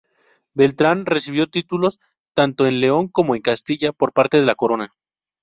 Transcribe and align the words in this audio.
Beltrán 0.55 1.05
recibió 1.05 1.45
títulos 1.47 1.99
tanto 2.33 2.65
en 2.65 2.79
León 2.79 3.07
como 3.07 3.35
en 3.35 3.43
Castilla 3.43 3.91
por 3.91 4.13
parte 4.13 4.39
de 4.39 4.47
la 4.47 4.55
corona. 4.55 4.95